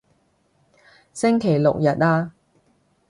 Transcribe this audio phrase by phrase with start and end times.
[1.13, 2.33] 星期六日啊